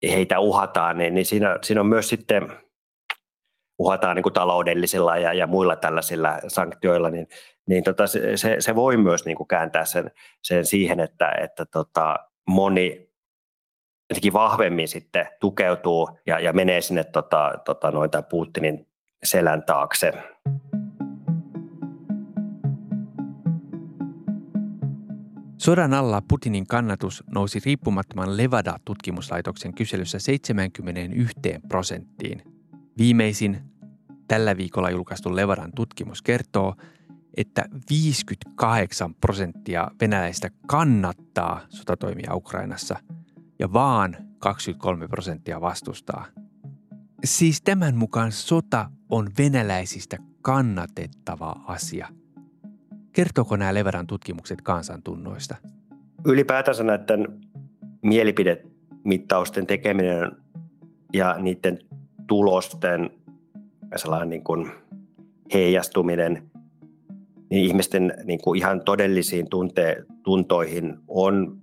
heitä 0.03 0.39
uhataan, 0.39 0.97
niin, 0.97 1.13
niin 1.13 1.25
siinä, 1.25 1.57
siinä 1.61 1.81
on 1.81 1.87
myös 1.87 2.09
sitten 2.09 2.51
uhataan 3.79 4.15
niin 4.15 4.23
kuin 4.23 4.33
taloudellisilla 4.33 5.17
ja, 5.17 5.33
ja 5.33 5.47
muilla 5.47 5.75
tällaisilla 5.75 6.39
sanktioilla, 6.47 7.09
niin, 7.09 7.27
niin 7.67 7.83
tota, 7.83 8.07
se, 8.07 8.55
se, 8.59 8.75
voi 8.75 8.97
myös 8.97 9.25
niin 9.25 9.37
kuin 9.37 9.47
kääntää 9.47 9.85
sen, 9.85 10.11
sen 10.41 10.65
siihen, 10.65 10.99
että, 10.99 11.31
että 11.31 11.65
tota, 11.65 12.15
moni 12.47 13.08
jotenkin 14.09 14.33
vahvemmin 14.33 14.87
sitten 14.87 15.27
tukeutuu 15.39 16.09
ja, 16.25 16.39
ja 16.39 16.53
menee 16.53 16.81
sinne 16.81 17.03
tota, 17.03 17.53
tota, 17.65 17.91
noita 17.91 18.21
Putinin 18.21 18.87
selän 19.23 19.63
taakse. 19.63 20.13
Sodan 25.57 25.93
alla 25.93 26.21
Putinin 26.27 26.67
kannatus 26.67 27.23
nousi 27.33 27.59
riippumattoman 27.65 28.37
Levada-tutkimuslaitoksen 28.37 29.73
kyselyssä 29.73 30.19
71 30.19 31.39
prosenttiin. 31.67 32.43
Viimeisin 32.97 33.61
tällä 34.27 34.57
viikolla 34.57 34.89
julkaistu 34.89 35.35
Levadan 35.35 35.71
tutkimus 35.75 36.21
kertoo, 36.21 36.75
että 37.37 37.65
58 37.89 39.15
prosenttia 39.15 39.87
venäläistä 40.01 40.49
kannattaa 40.67 41.61
sotatoimia 41.69 42.35
Ukrainassa 42.35 42.99
ja 43.59 43.73
vaan 43.73 44.17
23 44.39 45.07
prosenttia 45.07 45.61
vastustaa. 45.61 46.25
Siis 47.23 47.61
tämän 47.61 47.95
mukaan 47.95 48.31
sota 48.31 48.91
on 49.09 49.29
venäläisistä 49.37 50.17
kannatettava 50.41 51.55
asia– 51.67 52.07
Kertooko 53.13 53.55
nämä 53.55 53.73
Leveran 53.73 54.07
tutkimukset 54.07 54.61
kansantunnoista? 54.61 55.55
Ylipäätänsä 56.25 56.83
näiden 56.83 57.27
mielipidemittausten 58.01 59.67
tekeminen 59.67 60.31
ja 61.13 61.35
niiden 61.39 61.79
tulosten 62.27 63.09
sellainen 63.95 64.29
niin 64.29 64.43
kuin 64.43 64.71
heijastuminen 65.53 66.49
niin 67.49 67.65
ihmisten 67.65 68.13
niin 68.23 68.41
kuin 68.41 68.57
ihan 68.57 68.81
todellisiin 68.81 69.49
tunte, 69.49 70.03
tuntoihin 70.23 70.97
on 71.07 71.57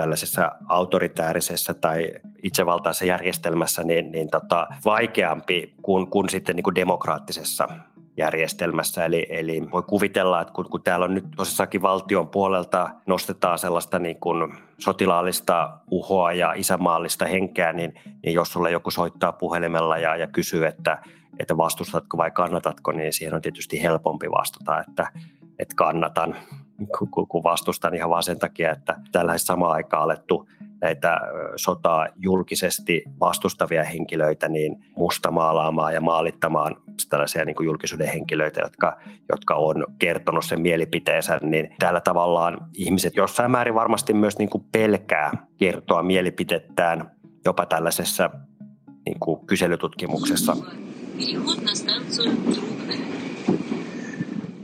tällaisessa 0.00 0.52
autoritäärisessä 0.68 1.74
tai 1.74 2.12
itsevaltaisessa 2.42 3.04
järjestelmässä 3.04 3.82
niin, 3.82 4.12
niin 4.12 4.30
tota, 4.30 4.66
vaikeampi 4.84 5.74
kuin, 5.82 6.06
kuin 6.06 6.28
sitten 6.28 6.56
niin 6.56 6.64
kuin 6.64 6.74
demokraattisessa 6.74 7.68
järjestelmässä. 8.16 9.04
Eli, 9.04 9.26
eli 9.28 9.62
voi 9.72 9.82
kuvitella, 9.82 10.40
että 10.40 10.52
kun, 10.54 10.70
kun 10.70 10.82
täällä 10.82 11.04
on 11.04 11.14
nyt 11.14 11.24
tosissakin 11.36 11.82
valtion 11.82 12.28
puolelta 12.28 12.90
nostetaan 13.06 13.58
sellaista 13.58 13.98
niin 13.98 14.16
kuin 14.20 14.54
sotilaallista 14.78 15.78
uhoa 15.90 16.32
ja 16.32 16.52
isämaallista 16.52 17.26
henkeä, 17.26 17.72
niin, 17.72 17.94
niin 18.22 18.34
jos 18.34 18.52
sulle 18.52 18.70
joku 18.70 18.90
soittaa 18.90 19.32
puhelimella 19.32 19.98
ja, 19.98 20.16
ja 20.16 20.26
kysyy, 20.26 20.66
että, 20.66 21.02
että 21.38 21.56
vastustatko 21.56 22.16
vai 22.16 22.30
kannatatko, 22.30 22.92
niin 22.92 23.12
siihen 23.12 23.34
on 23.34 23.42
tietysti 23.42 23.82
helpompi 23.82 24.30
vastata, 24.30 24.80
että, 24.80 25.12
että 25.58 25.74
kannatan, 25.76 26.36
kun 27.28 27.42
vastustan 27.42 27.94
ihan 27.94 28.10
vaan 28.10 28.22
sen 28.22 28.38
takia, 28.38 28.72
että 28.72 28.96
tällä 29.12 29.38
samaan 29.38 29.72
aikaan 29.72 30.02
alettu 30.02 30.48
näitä 30.80 31.20
sotaa 31.56 32.08
julkisesti 32.16 33.04
vastustavia 33.20 33.84
henkilöitä 33.84 34.48
niin 34.48 34.84
mustamaalaamaan 34.96 35.94
ja 35.94 36.00
maalittamaan 36.00 36.76
tällaisia 37.08 37.44
niin 37.44 37.56
kuin 37.56 37.64
julkisuuden 37.64 38.08
henkilöitä, 38.08 38.60
jotka, 38.60 38.98
jotka 39.28 39.54
on 39.54 39.86
kertonut 39.98 40.44
sen 40.44 40.60
mielipiteensä, 40.60 41.40
niin 41.42 41.74
täällä 41.78 42.00
tavallaan 42.00 42.58
ihmiset 42.74 43.16
jossain 43.16 43.50
määrin 43.50 43.74
varmasti 43.74 44.12
myös 44.12 44.38
niin 44.38 44.50
kuin 44.50 44.64
pelkää 44.72 45.46
kertoa 45.56 46.02
mielipitettään 46.02 47.10
jopa 47.44 47.66
tällaisessa 47.66 48.30
niin 49.06 49.20
kuin 49.20 49.46
kyselytutkimuksessa. 49.46 50.56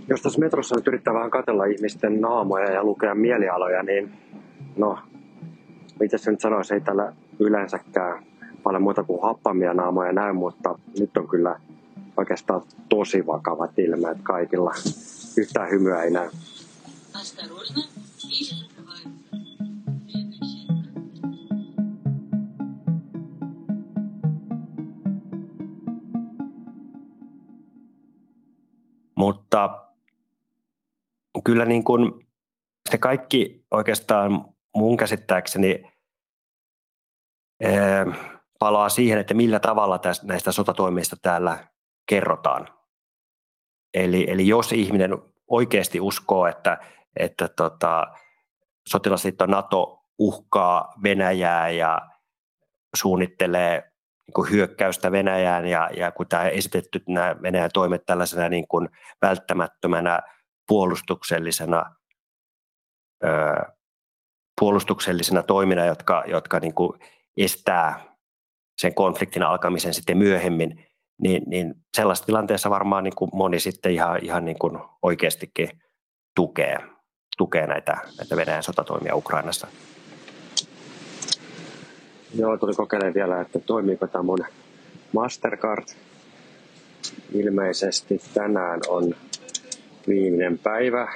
Jos 0.09 0.23
tässä 0.23 0.41
metrossa 0.41 0.77
nyt 0.77 0.87
yrittää 0.87 1.15
vähän 1.15 1.31
katella 1.31 1.65
ihmisten 1.65 2.21
naamoja 2.21 2.73
ja 2.73 2.85
lukea 2.85 3.15
mielialoja, 3.15 3.83
niin 3.83 4.13
no 4.77 4.99
mitä 6.01 6.19
se 6.19 6.31
nyt 6.31 6.41
sanoisi, 6.41 6.75
ei 6.75 6.81
täällä 6.81 7.13
yleensäkään 7.39 8.25
paljon 8.63 8.83
muuta 8.83 9.03
kuin 9.03 9.23
happamia 9.23 9.75
naamoja 9.75 10.13
näy, 10.13 10.33
mutta 10.33 10.79
nyt 10.99 11.17
on 11.17 11.29
kyllä 11.29 11.61
oikeastaan 12.17 12.63
tosi 12.89 13.27
vakavat 13.27 13.79
ilmeet 13.79 14.19
kaikilla. 14.23 14.73
Yhtään 15.37 15.71
hymyä 15.71 16.03
ei 16.03 16.11
näy. 16.11 16.31
Mutta 29.15 29.86
kyllä 31.47 31.65
niin 31.65 31.85
kuin 31.85 32.26
se 32.91 32.99
kaikki 32.99 33.65
oikeastaan 33.71 34.45
mun 34.76 34.97
käsittääkseni 34.97 35.93
palaa 38.59 38.88
siihen, 38.88 39.19
että 39.19 39.35
millä 39.35 39.61
tavalla 39.61 40.00
näistä 40.23 40.53
sotatoimista 40.53 41.17
täällä 41.23 41.59
kerrotaan. 42.07 42.69
Eli, 43.95 44.26
eli 44.29 44.49
jos 44.49 44.73
ihminen 44.73 45.11
oikeasti 45.49 46.00
uskoo, 46.00 46.47
että, 46.47 46.79
että 47.17 47.49
tota, 47.49 48.07
sotilasliitto 48.88 49.47
NATO 49.47 50.05
uhkaa 50.19 50.93
Venäjää 51.03 51.71
ja 51.71 52.11
suunnittelee 52.97 53.93
niin 54.26 54.35
kuin 54.35 54.50
hyökkäystä 54.50 55.12
Venäjään 55.12 55.67
ja, 55.67 55.91
ja 55.97 56.12
kun 56.12 56.26
tämä 56.29 56.49
esitetty 56.49 57.03
nämä 57.09 57.37
Venäjän 57.43 57.71
toimet 57.75 58.07
tällaisena 58.07 58.49
niin 58.49 58.69
kuin 58.69 58.88
välttämättömänä 59.23 60.23
puolustuksellisena 60.69 61.97
ö, 63.25 63.29
puolustuksellisena 64.61 65.43
toimina, 65.43 65.85
jotka, 65.85 66.25
jotka 66.27 66.61
niin 66.61 66.75
kuin 66.75 67.01
estää 67.37 68.17
sen 68.79 68.95
konfliktin 68.95 69.43
alkamisen 69.43 69.95
sitten 69.95 70.19
myöhemmin, 70.19 70.87
niin, 71.23 71.43
niin 71.47 71.75
sellaisessa 71.97 72.27
tilanteessa 72.27 72.71
varmaan 72.71 73.05
niin 73.05 73.15
kuin 73.17 73.31
moni 73.35 73.61
sitten 73.61 73.93
ihan, 73.93 74.25
ihan 74.25 74.45
niin 74.45 74.59
kuin 74.59 74.79
oikeastikin 75.03 75.69
tukee, 76.35 76.79
tukee 77.39 77.67
näitä, 77.67 77.99
näitä 78.19 78.37
Venäjän 78.37 78.63
sotatoimia 78.63 79.17
Ukrainassa. 79.17 79.67
Joo, 82.35 82.57
tuli 82.57 82.75
kokeilemaan 82.75 83.15
vielä, 83.15 83.41
että 83.41 83.59
toimiiko 83.59 84.07
tämä 84.07 84.23
mun 84.23 84.45
Mastercard. 85.13 85.85
Ilmeisesti 87.33 88.21
tänään 88.35 88.81
on 88.89 89.15
viimeinen 90.09 90.59
päivä, 90.59 91.13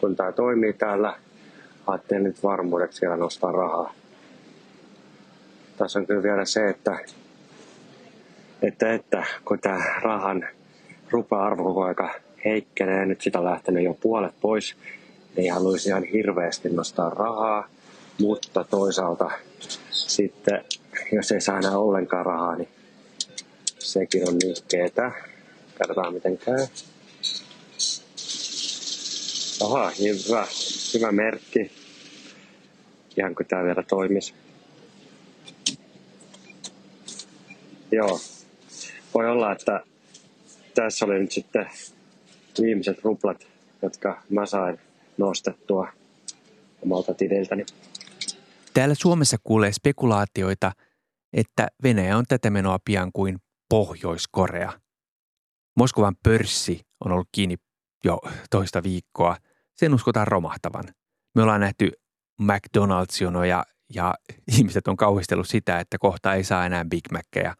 kun 0.00 0.16
tämä 0.16 0.32
toimii 0.32 0.72
täällä. 0.72 1.16
Ajattelin 1.86 2.22
nyt 2.22 2.42
varmuudeksi 2.42 3.00
vielä 3.00 3.16
nostaa 3.16 3.52
rahaa. 3.52 3.94
Tässä 5.76 5.98
on 5.98 6.06
kyllä 6.06 6.22
vielä 6.22 6.44
se, 6.44 6.68
että, 6.68 6.98
että, 8.62 8.92
että 8.92 9.26
kun 9.44 9.58
tämä 9.58 9.80
rahan 10.02 10.48
rupa-arvo 11.10 11.64
koko 11.64 11.84
aika 11.84 12.14
heikkenee, 12.44 13.06
nyt 13.06 13.20
sitä 13.20 13.38
on 13.38 13.44
lähtenyt 13.44 13.84
jo 13.84 13.94
puolet 13.94 14.34
pois, 14.40 14.76
ei 15.36 15.48
haluaisi 15.48 15.88
ihan 15.88 16.04
hirveästi 16.04 16.68
nostaa 16.68 17.10
rahaa, 17.10 17.68
mutta 18.20 18.64
toisaalta 18.64 19.30
sitten, 19.90 20.64
jos 21.12 21.32
ei 21.32 21.40
saa 21.40 21.58
enää 21.58 21.78
ollenkaan 21.78 22.26
rahaa, 22.26 22.56
niin 22.56 22.68
sekin 23.78 24.28
on 24.28 24.34
nihkeetä. 24.44 25.12
Katsotaan 25.78 26.14
miten 26.14 26.38
käy. 26.38 26.66
Aha, 29.60 29.92
hyvä. 30.00 30.46
Hyvä 30.94 31.12
merkki. 31.12 31.72
Ihan 33.16 33.34
kun 33.34 33.46
tämä 33.46 33.64
vielä 33.64 33.82
toimisi. 33.82 34.34
Joo. 37.92 38.20
Voi 39.14 39.30
olla, 39.30 39.52
että 39.52 39.80
tässä 40.74 41.04
oli 41.04 41.18
nyt 41.18 41.32
sitten 41.32 41.66
viimeiset 42.60 43.04
ruplat, 43.04 43.46
jotka 43.82 44.22
mä 44.30 44.46
sain 44.46 44.78
nostettua 45.18 45.88
omalta 46.82 47.14
tililtäni. 47.14 47.66
Täällä 48.74 48.94
Suomessa 48.94 49.36
kuulee 49.44 49.72
spekulaatioita, 49.72 50.72
että 51.32 51.68
Venäjä 51.82 52.16
on 52.16 52.24
tätä 52.28 52.50
menoa 52.50 52.78
pian 52.84 53.10
kuin 53.12 53.38
Pohjois-Korea. 53.68 54.72
Moskovan 55.76 56.16
pörssi 56.22 56.80
on 57.04 57.12
ollut 57.12 57.28
kiinni 57.32 57.56
jo 58.04 58.18
toista 58.50 58.82
viikkoa. 58.82 59.36
Sen 59.78 59.94
uskotaan 59.94 60.28
romahtavan. 60.28 60.84
Me 61.34 61.42
ollaan 61.42 61.60
nähty 61.60 61.90
McDonald's-jonoja 62.42 63.64
ja 63.94 64.14
ihmiset 64.58 64.88
on 64.88 64.96
kauhistellut 64.96 65.48
sitä, 65.48 65.80
että 65.80 65.98
kohta 65.98 66.34
ei 66.34 66.44
saa 66.44 66.66
enää 66.66 66.84
Big 66.84 67.04
Mackeja. 67.12 67.54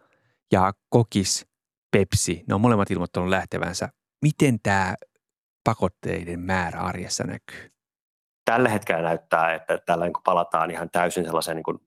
Ja 0.52 0.72
kokis, 0.88 1.46
Pepsi, 1.90 2.44
ne 2.48 2.54
on 2.54 2.60
molemmat 2.60 2.90
ilmoittanut 2.90 3.28
lähtevänsä. 3.28 3.88
Miten 4.22 4.58
tämä 4.62 4.94
pakotteiden 5.64 6.40
määrä 6.40 6.80
arjessa 6.80 7.24
näkyy? 7.24 7.78
tällä 8.50 8.68
hetkellä 8.68 9.02
näyttää, 9.02 9.54
että 9.54 9.78
tällä 9.78 10.04
niin 10.04 10.12
palataan 10.24 10.70
ihan 10.70 10.90
täysin 10.90 11.24
sellaiseen 11.24 11.56
niin 11.56 11.80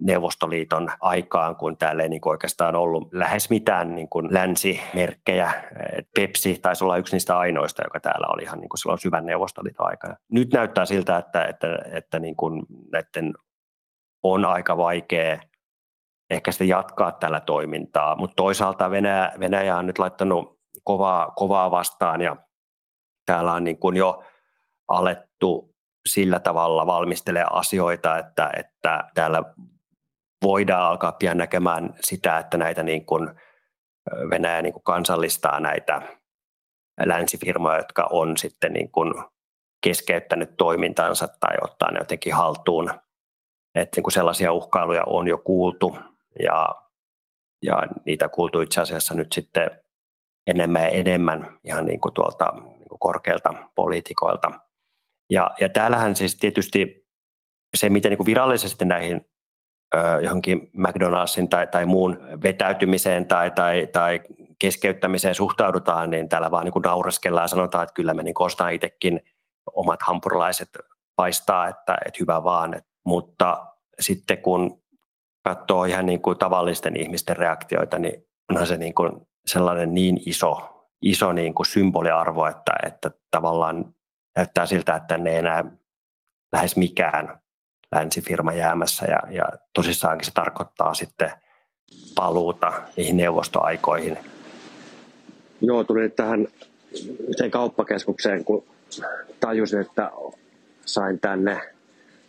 Neuvostoliiton 0.00 0.88
aikaan, 1.00 1.56
kun 1.56 1.76
täällä 1.76 2.02
ei 2.02 2.08
niin 2.08 2.20
kuin 2.20 2.30
oikeastaan 2.30 2.76
ollut 2.76 3.12
lähes 3.12 3.50
mitään 3.50 3.94
niin 3.94 4.08
kuin 4.08 4.28
länsimerkkejä. 4.30 5.52
Pepsi 6.14 6.58
taisi 6.62 6.84
olla 6.84 6.96
yksi 6.96 7.14
niistä 7.14 7.38
ainoista, 7.38 7.82
joka 7.84 8.00
täällä 8.00 8.26
oli 8.26 8.42
ihan 8.42 8.60
niin 8.60 8.68
kuin 8.68 8.78
silloin 8.78 8.98
syvän 8.98 9.26
Neuvostoliiton 9.26 9.86
aikana. 9.86 10.16
Nyt 10.32 10.52
näyttää 10.52 10.84
siltä, 10.84 11.16
että, 11.16 11.44
että, 11.44 11.78
että 11.92 12.18
niin 12.18 12.36
kuin 12.36 12.62
näiden 12.92 13.34
on 14.22 14.44
aika 14.44 14.76
vaikea 14.76 15.38
ehkä 16.30 16.52
sitten 16.52 16.68
jatkaa 16.68 17.12
tällä 17.12 17.40
toimintaa, 17.40 18.16
mutta 18.16 18.34
toisaalta 18.36 18.90
Venäjä, 18.90 19.32
Venäjä 19.40 19.76
on 19.76 19.86
nyt 19.86 19.98
laittanut 19.98 20.60
kovaa, 20.84 21.30
kovaa 21.36 21.70
vastaan 21.70 22.20
ja 22.20 22.36
täällä 23.26 23.52
on 23.52 23.64
niin 23.64 23.78
kuin 23.78 23.96
jo 23.96 24.24
alettu 24.88 25.74
sillä 26.08 26.40
tavalla 26.40 26.86
valmistelee 26.86 27.44
asioita, 27.50 28.18
että, 28.18 28.50
että 28.56 29.04
täällä 29.14 29.42
voidaan 30.42 30.82
alkaa 30.82 31.12
pian 31.12 31.38
näkemään 31.38 31.94
sitä, 32.00 32.38
että 32.38 32.58
näitä 32.58 32.82
niin 32.82 33.06
kuin 33.06 33.30
Venäjä 34.30 34.62
niin 34.62 34.72
kuin 34.72 34.82
kansallistaa 34.82 35.60
näitä 35.60 36.02
länsifirmoja, 37.04 37.76
jotka 37.76 38.08
on 38.10 38.36
sitten 38.36 38.72
niin 38.72 38.90
kuin 38.90 39.14
keskeyttänyt 39.84 40.56
toimintansa 40.56 41.28
tai 41.40 41.56
ottaa 41.62 41.90
ne 41.90 41.98
jotenkin 41.98 42.34
haltuun. 42.34 42.90
Että 43.74 43.96
niin 43.96 44.02
kuin 44.02 44.12
sellaisia 44.12 44.52
uhkailuja 44.52 45.04
on 45.06 45.28
jo 45.28 45.38
kuultu 45.38 45.96
ja, 46.42 46.74
ja 47.62 47.82
niitä 48.06 48.28
kuultu 48.28 48.60
itse 48.60 48.80
asiassa 48.80 49.14
nyt 49.14 49.32
sitten 49.32 49.70
enemmän 50.46 50.82
ja 50.82 50.88
enemmän 50.88 51.58
ihan 51.64 51.86
niin 51.86 52.00
kuin 52.00 52.14
tuolta 52.14 52.52
niin 52.54 52.88
kuin 52.88 52.98
korkeilta 52.98 53.54
poliitikoilta– 53.74 54.50
ja, 55.30 55.50
ja 55.60 55.68
täällähän 55.68 56.16
siis 56.16 56.36
tietysti 56.36 57.06
se, 57.76 57.88
miten 57.88 58.10
niin 58.10 58.26
virallisesti 58.26 58.84
näihin 58.84 59.29
johonkin 60.22 60.70
McDonaldsin 60.72 61.48
tai, 61.48 61.66
tai 61.66 61.86
muun 61.86 62.18
vetäytymiseen 62.42 63.26
tai, 63.26 63.50
tai, 63.50 63.88
tai 63.92 64.20
keskeyttämiseen 64.58 65.34
suhtaudutaan, 65.34 66.10
niin 66.10 66.28
täällä 66.28 66.50
vaan 66.50 66.64
niin 66.64 66.82
naureskellaan 66.84 67.44
ja 67.44 67.48
sanotaan, 67.48 67.82
että 67.82 67.94
kyllä 67.94 68.14
me 68.14 68.22
niin 68.22 68.34
ostaan 68.38 68.72
itsekin 68.72 69.20
omat 69.72 70.02
hampurilaiset 70.02 70.68
paistaa, 71.16 71.68
että, 71.68 71.98
että 72.06 72.18
hyvä 72.20 72.44
vaan. 72.44 72.82
Mutta 73.06 73.66
sitten 74.00 74.38
kun 74.38 74.82
katsoo 75.44 75.84
ihan 75.84 76.06
niin 76.06 76.22
kuin 76.22 76.38
tavallisten 76.38 76.96
ihmisten 76.96 77.36
reaktioita, 77.36 77.98
niin 77.98 78.26
onhan 78.50 78.66
se 78.66 78.76
niin 78.76 78.94
kuin 78.94 79.12
sellainen 79.46 79.94
niin 79.94 80.20
iso, 80.26 80.86
iso 81.02 81.32
niin 81.32 81.54
kuin 81.54 81.66
symboliarvo, 81.66 82.46
että, 82.46 82.72
että 82.86 83.10
tavallaan 83.30 83.94
näyttää 84.36 84.66
siltä, 84.66 84.94
että 84.94 85.18
ne 85.18 85.30
ei 85.30 85.36
enää 85.36 85.64
lähes 86.52 86.76
mikään 86.76 87.39
länsifirma 87.92 88.52
jäämässä 88.52 89.06
ja, 89.06 89.20
ja 89.30 89.44
tosissaankin 89.72 90.26
se 90.26 90.32
tarkoittaa 90.34 90.94
sitten 90.94 91.30
paluuta 92.14 92.72
niihin 92.96 93.16
neuvostoaikoihin. 93.16 94.18
Joo, 95.60 95.84
tuli 95.84 96.08
tähän 96.08 96.48
yhteen 97.28 97.50
kauppakeskukseen, 97.50 98.44
kun 98.44 98.64
tajusin, 99.40 99.80
että 99.80 100.10
sain 100.84 101.20
tänne 101.20 101.60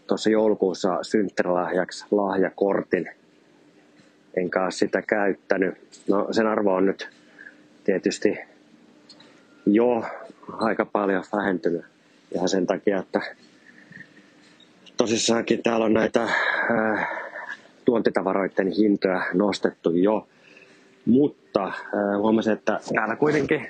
tuossa 0.07 0.29
joulukuussa 0.29 1.03
synttärilahjaksi 1.03 2.05
lahjakortin. 2.11 3.09
Enkä 4.37 4.63
ole 4.63 4.71
sitä 4.71 5.01
käyttänyt. 5.01 5.75
No 6.07 6.27
sen 6.31 6.47
arvo 6.47 6.73
on 6.73 6.85
nyt 6.85 7.09
tietysti 7.83 8.39
jo 9.65 10.03
aika 10.51 10.85
paljon 10.85 11.23
vähentynyt 11.33 11.85
ihan 12.35 12.49
sen 12.49 12.67
takia, 12.67 12.99
että 12.99 13.21
tosissaankin 15.01 15.63
täällä 15.63 15.85
on 15.85 15.93
näitä 15.93 16.23
äh, 16.23 17.07
tuontitavaroiden 17.85 18.71
hintoja 18.71 19.21
nostettu 19.33 19.89
jo, 19.89 20.27
mutta 21.05 21.63
äh, 21.67 21.73
huomasin, 22.17 22.53
että 22.53 22.79
täällä 22.95 23.15
kuitenkin 23.15 23.67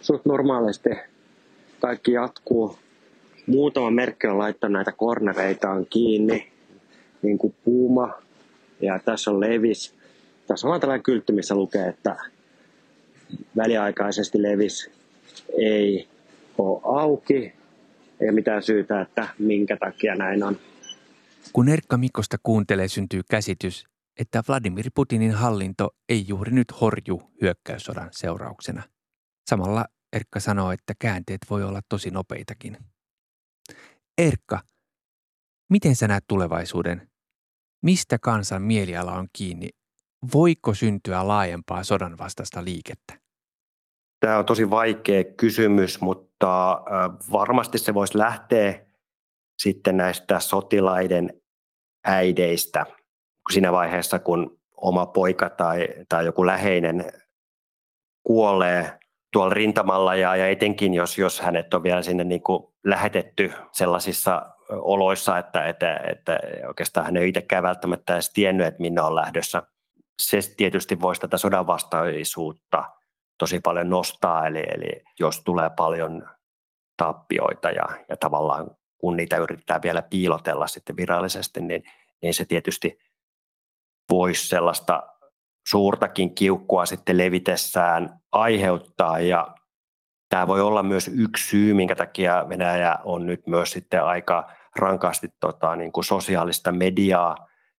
suht 0.00 0.24
normaalisti 0.24 0.90
kaikki 1.80 2.12
jatkuu. 2.12 2.78
Muutama 3.46 3.90
merkki 3.90 4.26
on 4.26 4.38
laittanut 4.38 4.72
näitä 4.72 4.92
kornereitaan 4.92 5.86
kiinni, 5.90 6.52
niin 7.22 7.38
kuin 7.38 7.54
Puma 7.64 8.12
ja 8.80 8.98
tässä 8.98 9.30
on 9.30 9.40
Levis. 9.40 9.94
Tässä 10.46 10.68
on 10.68 10.80
tällainen 10.80 11.04
kyltti, 11.04 11.32
missä 11.32 11.54
lukee, 11.54 11.88
että 11.88 12.16
väliaikaisesti 13.56 14.42
Levis 14.42 14.90
ei 15.58 16.08
ole 16.58 16.80
auki 16.84 17.52
ei 18.20 18.32
mitään 18.32 18.62
syytä, 18.62 19.00
että 19.00 19.28
minkä 19.38 19.76
takia 19.76 20.14
näin 20.14 20.42
on. 20.42 20.56
Kun 21.52 21.68
Erkka 21.68 21.96
Mikkosta 21.96 22.36
kuuntelee, 22.42 22.88
syntyy 22.88 23.20
käsitys, 23.30 23.84
että 24.18 24.42
Vladimir 24.48 24.90
Putinin 24.94 25.32
hallinto 25.32 25.90
ei 26.08 26.24
juuri 26.28 26.52
nyt 26.52 26.80
horju 26.80 27.30
hyökkäyssodan 27.42 28.08
seurauksena. 28.12 28.82
Samalla 29.50 29.84
Erkka 30.12 30.40
sanoo, 30.40 30.72
että 30.72 30.94
käänteet 30.98 31.40
voi 31.50 31.64
olla 31.64 31.80
tosi 31.88 32.10
nopeitakin. 32.10 32.78
Erkka, 34.18 34.60
miten 35.70 35.96
sä 35.96 36.08
näet 36.08 36.24
tulevaisuuden? 36.28 37.10
Mistä 37.82 38.18
kansan 38.18 38.62
mieliala 38.62 39.12
on 39.12 39.28
kiinni? 39.32 39.68
Voiko 40.34 40.74
syntyä 40.74 41.28
laajempaa 41.28 41.84
sodan 41.84 42.18
vastaista 42.18 42.64
liikettä? 42.64 43.20
Tämä 44.20 44.38
on 44.38 44.44
tosi 44.44 44.70
vaikea 44.70 45.24
kysymys, 45.24 46.00
mutta 46.00 46.80
varmasti 47.32 47.78
se 47.78 47.94
voisi 47.94 48.18
lähteä 48.18 48.86
sitten 49.62 49.96
näistä 49.96 50.40
sotilaiden 50.40 51.40
äideistä 52.04 52.86
siinä 53.52 53.72
vaiheessa, 53.72 54.18
kun 54.18 54.60
oma 54.76 55.06
poika 55.06 55.50
tai, 55.50 55.88
tai 56.08 56.24
joku 56.24 56.46
läheinen 56.46 57.12
kuolee 58.26 58.98
tuolla 59.32 59.54
rintamalla 59.54 60.14
ja, 60.14 60.36
ja 60.36 60.48
etenkin 60.48 60.94
jos, 60.94 61.18
jos 61.18 61.40
hänet 61.40 61.74
on 61.74 61.82
vielä 61.82 62.02
sinne 62.02 62.24
niin 62.24 62.42
kuin 62.42 62.74
lähetetty 62.84 63.52
sellaisissa 63.72 64.42
oloissa, 64.68 65.38
että, 65.38 65.68
että, 65.68 65.96
että 65.96 66.40
oikeastaan 66.66 67.06
hän 67.06 67.16
ei 67.16 67.28
itsekään 67.28 67.62
välttämättä 67.62 68.14
edes 68.14 68.32
tiennyt, 68.32 68.66
että 68.66 68.80
minne 68.80 69.02
on 69.02 69.14
lähdössä. 69.14 69.62
Se 70.22 70.38
tietysti 70.56 71.00
voisi 71.00 71.20
tätä 71.20 71.38
sodan 71.38 71.66
vastaisuutta 71.66 72.84
tosi 73.38 73.60
paljon 73.60 73.90
nostaa, 73.90 74.46
eli, 74.46 74.64
eli 74.74 75.02
jos 75.20 75.44
tulee 75.44 75.70
paljon 75.76 76.28
tappioita 76.96 77.70
ja, 77.70 77.84
ja 78.08 78.16
tavallaan 78.16 78.70
kun 79.00 79.16
niitä 79.16 79.36
yrittää 79.36 79.82
vielä 79.82 80.02
piilotella 80.02 80.66
sitten 80.66 80.96
virallisesti, 80.96 81.60
niin, 81.60 81.82
niin 82.22 82.34
se 82.34 82.44
tietysti 82.44 82.98
voisi 84.10 84.48
sellaista 84.48 85.02
suurtakin 85.68 86.34
kiukkua 86.34 86.86
sitten 86.86 87.18
levitessään 87.18 88.20
aiheuttaa 88.32 89.18
ja 89.18 89.54
tämä 90.28 90.46
voi 90.46 90.60
olla 90.60 90.82
myös 90.82 91.10
yksi 91.14 91.48
syy, 91.48 91.74
minkä 91.74 91.96
takia 91.96 92.48
Venäjä 92.48 92.96
on 93.04 93.26
nyt 93.26 93.46
myös 93.46 93.70
sitten 93.72 94.04
aika 94.04 94.50
rankasti 94.76 95.28
tota, 95.40 95.76
niin 95.76 95.92
kuin 95.92 96.04
sosiaalista 96.04 96.72
mediaa 96.72 97.36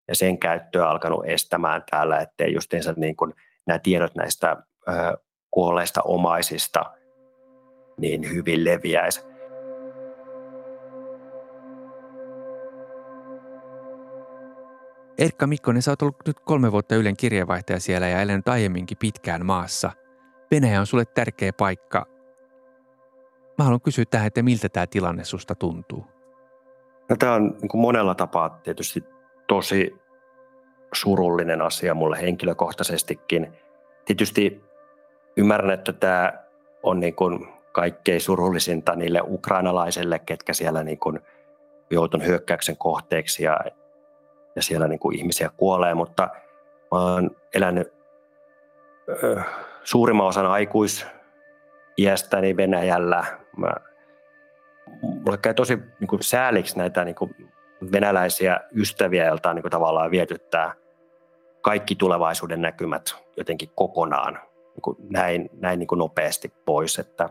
ja 0.08 0.14
sen 0.14 0.38
käyttöä 0.38 0.88
alkanut 0.88 1.26
estämään 1.26 1.82
täällä, 1.90 2.18
ettei 2.18 2.54
justiinsa 2.54 2.94
niin 2.96 3.16
kuin 3.16 3.34
nämä 3.66 3.78
tiedot 3.78 4.14
näistä 4.14 4.56
ö, 4.88 4.92
kuolleista 5.50 6.02
omaisista 6.02 6.84
niin 7.98 8.30
hyvin 8.30 8.64
leviäisi. 8.64 9.31
Erkka 15.18 15.46
Mikkonen, 15.46 15.82
sä 15.82 15.90
oot 15.90 16.02
ollut 16.02 16.16
nyt 16.26 16.40
kolme 16.40 16.72
vuotta 16.72 16.94
Ylen 16.94 17.16
kirjeenvaihtaja 17.16 17.80
siellä 17.80 18.08
ja 18.08 18.20
elänyt 18.20 18.48
aiemminkin 18.48 18.98
pitkään 18.98 19.46
maassa. 19.46 19.90
Venäjä 20.50 20.80
on 20.80 20.86
sulle 20.86 21.04
tärkeä 21.04 21.52
paikka. 21.52 22.06
Mä 23.58 23.64
haluan 23.64 23.80
kysyä 23.80 24.04
tähän, 24.10 24.26
että 24.26 24.42
miltä 24.42 24.68
tämä 24.68 24.86
tilanne 24.86 25.24
susta 25.24 25.54
tuntuu? 25.54 26.06
No, 27.08 27.16
tämä 27.16 27.34
on 27.34 27.56
niin 27.62 27.80
monella 27.80 28.14
tapaa 28.14 28.48
tietysti 28.48 29.04
tosi 29.46 29.94
surullinen 30.94 31.62
asia 31.62 31.94
mulle 31.94 32.20
henkilökohtaisestikin. 32.20 33.52
Tietysti 34.04 34.64
ymmärrän, 35.36 35.70
että 35.70 35.92
tämä 35.92 36.32
on 36.82 37.00
niin 37.00 37.14
kuin 37.14 37.48
kaikkein 37.72 38.20
surullisinta 38.20 38.96
niille 38.96 39.20
ukrainalaisille, 39.26 40.18
ketkä 40.18 40.52
siellä 40.52 40.82
niin 40.84 40.98
kuin 40.98 41.20
joutun 41.90 42.24
hyökkäyksen 42.24 42.76
kohteeksi 42.76 43.44
ja 43.44 43.60
ja 44.56 44.62
siellä 44.62 44.88
niin 44.88 44.98
kuin 44.98 45.18
ihmisiä 45.18 45.50
kuolee, 45.56 45.94
mutta 45.94 46.28
mä 46.92 46.98
oon 46.98 47.30
elänyt 47.54 47.92
ö, 49.08 49.40
suurimman 49.84 50.26
osan 50.26 50.46
aikuisiästäni 50.46 52.56
Venäjällä. 52.56 53.24
Mä, 53.56 53.74
mulle 55.02 55.38
käy 55.38 55.54
tosi 55.54 55.78
niin 56.00 56.08
kuin 56.08 56.22
sääliksi 56.22 56.78
näitä 56.78 57.04
niin 57.04 57.14
kuin 57.14 57.36
venäläisiä 57.92 58.60
ystäviä, 58.74 59.26
joilta 59.26 59.50
on 59.50 59.56
niin 59.56 59.62
kuin 59.62 59.70
tavallaan 59.70 60.10
vietyttää 60.10 60.74
kaikki 61.60 61.94
tulevaisuuden 61.94 62.62
näkymät 62.62 63.16
jotenkin 63.36 63.70
kokonaan 63.74 64.38
niin 64.74 64.82
kuin 64.82 64.96
näin, 65.10 65.50
näin 65.60 65.78
niin 65.78 65.86
kuin 65.86 65.98
nopeasti 65.98 66.52
pois, 66.64 66.98
että 66.98 67.28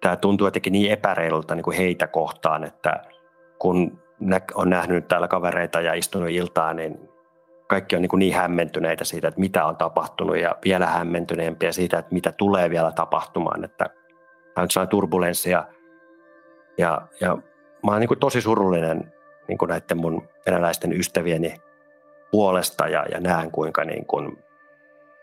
tämä 0.00 0.16
tuntuu 0.16 0.46
jotenkin 0.46 0.72
niin 0.72 0.92
epäreilulta 0.92 1.54
niin 1.54 1.64
kuin 1.64 1.76
heitä 1.76 2.06
kohtaan, 2.06 2.64
että 2.64 3.04
kun 3.58 4.03
on 4.54 4.70
nähnyt 4.70 5.08
täällä 5.08 5.28
kavereita 5.28 5.80
ja 5.80 5.94
istunut 5.94 6.30
iltaa, 6.30 6.74
niin 6.74 7.08
kaikki 7.68 7.96
on 7.96 8.02
niin, 8.02 8.10
niin 8.18 8.34
hämmentyneitä 8.34 9.04
siitä, 9.04 9.28
että 9.28 9.40
mitä 9.40 9.64
on 9.64 9.76
tapahtunut 9.76 10.38
ja 10.38 10.56
vielä 10.64 10.86
hämmentyneempiä 10.86 11.72
siitä, 11.72 11.98
että 11.98 12.14
mitä 12.14 12.32
tulee 12.32 12.70
vielä 12.70 12.92
tapahtumaan. 12.92 13.64
Että 13.64 13.84
tämä 14.54 14.62
on 14.62 14.70
sellainen 14.70 14.90
turbulenssia 14.90 15.64
ja, 16.78 17.08
ja 17.20 17.36
mä 17.84 17.90
oon 17.90 18.00
niin 18.00 18.18
tosi 18.20 18.40
surullinen 18.40 19.12
niin 19.48 19.58
kuin 19.58 19.68
näiden 19.68 19.96
mun 19.96 20.28
venäläisten 20.46 20.92
ystävieni 20.92 21.56
puolesta 22.30 22.88
ja, 22.88 23.06
ja 23.10 23.20
näen 23.20 23.50
kuinka 23.50 23.84
niin 23.84 24.06
kuin 24.06 24.44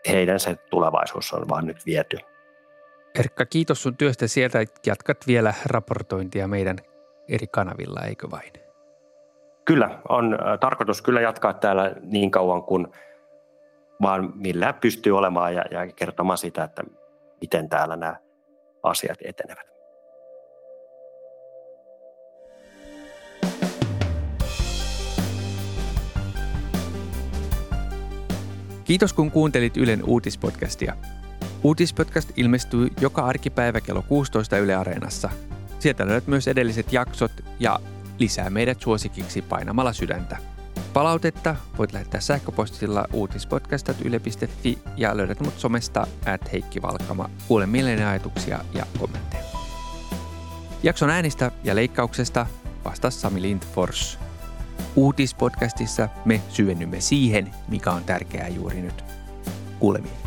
heidän 0.08 0.40
se 0.40 0.56
tulevaisuus 0.70 1.32
on 1.32 1.48
vaan 1.48 1.66
nyt 1.66 1.86
viety. 1.86 2.18
Erkka, 3.18 3.46
kiitos 3.46 3.82
sun 3.82 3.96
työstä 3.96 4.26
sieltä. 4.26 4.64
Jatkat 4.86 5.26
vielä 5.26 5.54
raportointia 5.66 6.48
meidän 6.48 6.76
eri 7.28 7.46
kanavilla, 7.46 8.00
eikö 8.00 8.30
vain? 8.30 8.61
Kyllä, 9.64 9.98
on 10.08 10.34
äh, 10.34 10.58
tarkoitus 10.60 11.02
kyllä 11.02 11.20
jatkaa 11.20 11.52
täällä 11.52 11.92
niin 12.02 12.30
kauan 12.30 12.62
kuin 12.62 12.86
vaan 14.02 14.32
millä 14.34 14.72
pystyy 14.72 15.18
olemaan 15.18 15.54
ja, 15.54 15.64
ja 15.70 15.92
kertomaan 15.96 16.38
sitä, 16.38 16.64
että 16.64 16.82
miten 17.40 17.68
täällä 17.68 17.96
nämä 17.96 18.16
asiat 18.82 19.18
etenevät. 19.24 19.72
Kiitos 28.84 29.12
kun 29.12 29.30
kuuntelit 29.30 29.76
Ylen 29.76 30.04
uutispodcastia. 30.06 30.96
Uutispodcast 31.64 32.30
ilmestyy 32.36 32.88
joka 33.00 33.22
arkipäivä 33.22 33.80
kello 33.80 34.02
16 34.08 34.58
Yle 34.58 34.74
Areenassa. 34.74 35.30
Sieltä 35.78 36.06
löydät 36.06 36.26
myös 36.26 36.48
edelliset 36.48 36.92
jaksot 36.92 37.32
ja 37.60 37.80
lisää 38.22 38.50
meidät 38.50 38.80
suosikiksi 38.80 39.42
painamalla 39.42 39.92
sydäntä. 39.92 40.36
Palautetta 40.92 41.56
voit 41.78 41.92
lähettää 41.92 42.20
sähköpostilla 42.20 43.04
uutispodcast.yle.fi 43.12 44.78
ja 44.96 45.16
löydät 45.16 45.40
mut 45.40 45.58
somesta 45.58 46.06
at 46.26 46.52
Heikki 46.52 46.82
Valkama. 46.82 47.30
Kuulen 47.48 47.68
mielelläni 47.68 48.04
ajatuksia 48.04 48.64
ja 48.74 48.86
kommentteja. 48.98 49.42
Jakson 50.82 51.10
äänistä 51.10 51.50
ja 51.64 51.74
leikkauksesta 51.74 52.46
vastasi 52.84 53.20
Sami 53.20 53.42
Lindfors. 53.42 54.18
Uutispodcastissa 54.96 56.08
me 56.24 56.40
syvennymme 56.48 57.00
siihen, 57.00 57.50
mikä 57.68 57.90
on 57.90 58.04
tärkeää 58.04 58.48
juuri 58.48 58.80
nyt. 58.80 59.04
Kuulemiin. 59.78 60.21